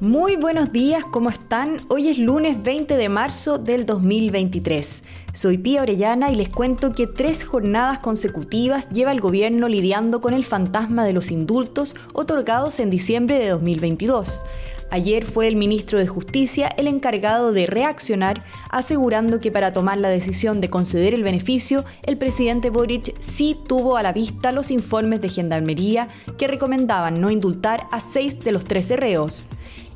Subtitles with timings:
[0.00, 1.78] Muy buenos días, ¿cómo están?
[1.88, 5.02] Hoy es lunes 20 de marzo del 2023.
[5.32, 10.34] Soy Pía Orellana y les cuento que tres jornadas consecutivas lleva el gobierno lidiando con
[10.34, 14.44] el fantasma de los indultos otorgados en diciembre de 2022.
[14.92, 20.10] Ayer fue el ministro de Justicia el encargado de reaccionar, asegurando que para tomar la
[20.10, 25.20] decisión de conceder el beneficio, el presidente Boric sí tuvo a la vista los informes
[25.20, 29.44] de Gendarmería que recomendaban no indultar a seis de los 13 reos.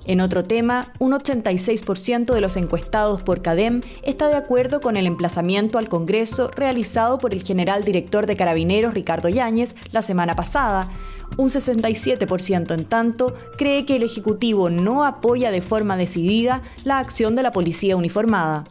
[0.04, 5.06] En otro tema, un 86% de los encuestados por CADEM está de acuerdo con el
[5.06, 10.90] emplazamiento al Congreso realizado por el general director de Carabineros Ricardo Yáñez la semana pasada.
[11.36, 17.36] Un 67% en tanto cree que el Ejecutivo no apoya de forma decidida la acción
[17.36, 18.64] de la policía uniformada.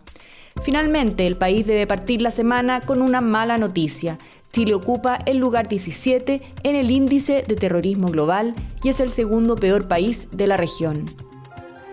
[0.63, 4.17] Finalmente, el país debe partir la semana con una mala noticia.
[4.51, 9.55] Chile ocupa el lugar 17 en el índice de terrorismo global y es el segundo
[9.55, 11.05] peor país de la región.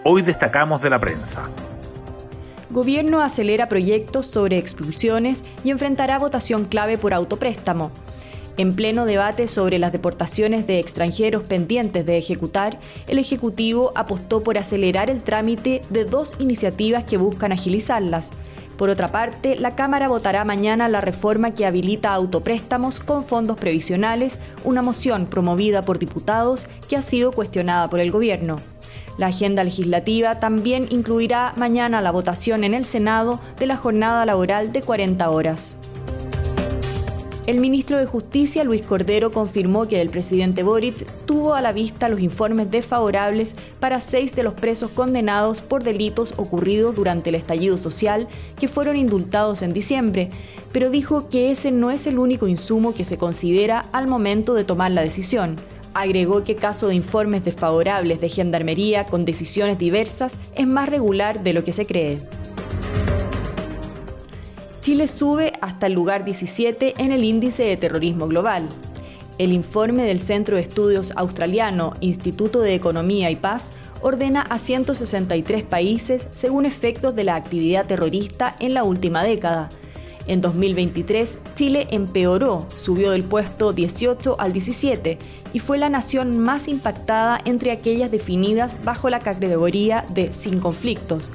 [0.05, 1.49] Hoy destacamos de la prensa.
[2.71, 7.93] Gobierno acelera proyectos sobre expulsiones y enfrentará votación clave por autopréstamo.
[8.59, 14.59] En pleno debate sobre las deportaciones de extranjeros pendientes de ejecutar, el Ejecutivo apostó por
[14.59, 18.33] acelerar el trámite de dos iniciativas que buscan agilizarlas.
[18.79, 24.39] Por otra parte, la Cámara votará mañana la reforma que habilita autopréstamos con fondos previsionales,
[24.63, 28.61] una moción promovida por diputados que ha sido cuestionada por el Gobierno.
[29.19, 34.71] La agenda legislativa también incluirá mañana la votación en el Senado de la jornada laboral
[34.71, 35.77] de 40 horas.
[37.49, 42.11] El ministro de Justicia, Luis Cordero, confirmó que el presidente Boric tuvo a la vista
[42.11, 47.79] los informes desfavorables para seis de los presos condenados por delitos ocurridos durante el estallido
[47.79, 48.29] social
[48.61, 50.29] que fueron indultados en diciembre,
[50.73, 54.65] pero dijo que ese no es el único insumo que se considera al momento de
[54.65, 55.57] tomar la decisión.
[55.95, 61.55] Agregó que caso de informes desfavorables de gendarmería con decisiones diversas es más regular de
[61.55, 62.19] lo que se cree.
[64.89, 68.67] Chile sube hasta el lugar 17 en el índice de terrorismo global.
[69.37, 75.63] El informe del Centro de Estudios Australiano Instituto de Economía y Paz ordena a 163
[75.63, 79.69] países según efectos de la actividad terrorista en la última década.
[80.27, 85.19] En 2023, Chile empeoró, subió del puesto 18 al 17
[85.53, 91.31] y fue la nación más impactada entre aquellas definidas bajo la categoría de sin conflictos,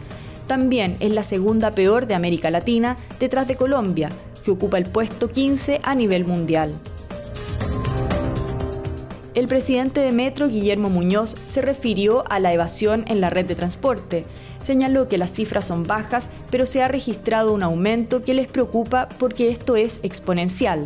[0.47, 4.11] también es la segunda peor de América Latina, detrás de Colombia,
[4.43, 6.73] que ocupa el puesto 15 a nivel mundial.
[9.35, 13.55] El presidente de Metro, Guillermo Muñoz, se refirió a la evasión en la red de
[13.55, 14.25] transporte.
[14.61, 19.09] Señaló que las cifras son bajas, pero se ha registrado un aumento que les preocupa
[19.17, 20.83] porque esto es exponencial.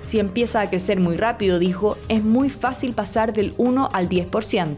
[0.00, 4.76] Si empieza a crecer muy rápido, dijo, es muy fácil pasar del 1 al 10%.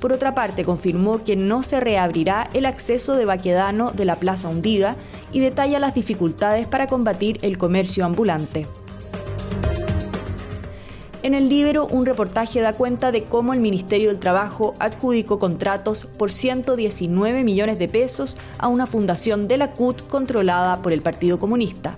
[0.00, 4.48] Por otra parte, confirmó que no se reabrirá el acceso de Baquedano de la Plaza
[4.48, 4.96] Hundida
[5.32, 8.66] y detalla las dificultades para combatir el comercio ambulante.
[11.22, 16.06] En el libro, un reportaje da cuenta de cómo el Ministerio del Trabajo adjudicó contratos
[16.06, 21.40] por 119 millones de pesos a una fundación de la CUT controlada por el Partido
[21.40, 21.96] Comunista.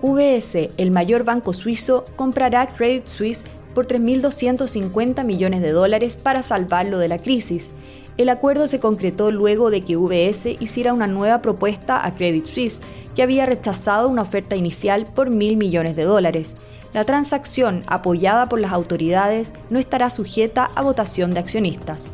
[0.00, 6.98] VS, el mayor banco suizo, comprará Credit Suisse por 3.250 millones de dólares para salvarlo
[6.98, 7.70] de la crisis.
[8.16, 12.80] El acuerdo se concretó luego de que VS hiciera una nueva propuesta a Credit Suisse,
[13.16, 16.56] que había rechazado una oferta inicial por mil millones de dólares.
[16.92, 22.12] La transacción, apoyada por las autoridades, no estará sujeta a votación de accionistas.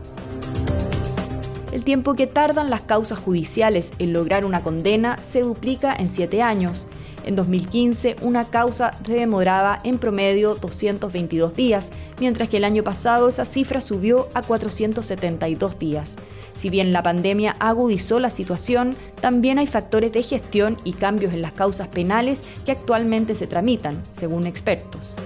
[1.73, 6.43] El tiempo que tardan las causas judiciales en lograr una condena se duplica en siete
[6.43, 6.87] años.
[7.25, 13.29] En 2015, una causa se demoraba en promedio 222 días, mientras que el año pasado
[13.29, 16.17] esa cifra subió a 472 días.
[16.55, 21.43] Si bien la pandemia agudizó la situación, también hay factores de gestión y cambios en
[21.43, 25.17] las causas penales que actualmente se tramitan, según expertos.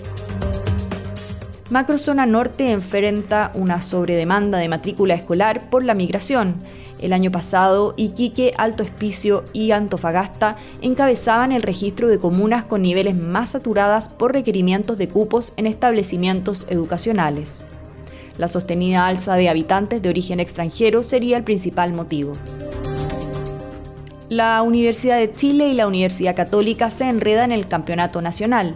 [1.70, 6.56] Macrozona Norte enfrenta una sobredemanda de matrícula escolar por la migración.
[7.00, 13.17] El año pasado, Iquique, Alto Espicio y Antofagasta encabezaban el registro de comunas con niveles
[13.17, 17.62] más saturadas por requerimientos de cupos en establecimientos educacionales.
[18.38, 22.32] La sostenida alza de habitantes de origen extranjero sería el principal motivo.
[24.29, 28.75] La Universidad de Chile y la Universidad Católica se enredan en el campeonato nacional.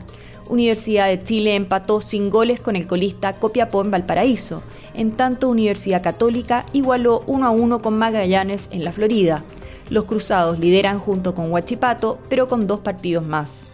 [0.49, 4.63] Universidad de Chile empató sin goles con el colista Copiapó en Valparaíso.
[4.95, 9.45] En tanto, Universidad Católica igualó 1 a 1 con Magallanes en la Florida.
[9.91, 13.71] Los cruzados lideran junto con Huachipato, pero con dos partidos más.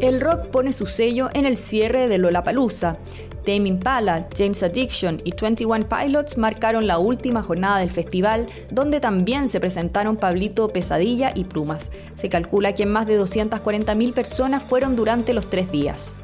[0.00, 2.96] El rock pone su sello en el cierre de Lollapalooza.
[3.44, 9.48] Tame Impala, James Addiction y 21 Pilots marcaron la última jornada del festival, donde también
[9.48, 11.90] se presentaron Pablito Pesadilla y Plumas.
[12.16, 16.20] Se calcula que más de 240.000 personas fueron durante los tres días.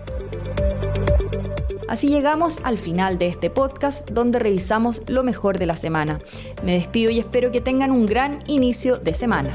[1.88, 6.20] Así llegamos al final de este podcast donde revisamos lo mejor de la semana.
[6.64, 9.54] Me despido y espero que tengan un gran inicio de semana.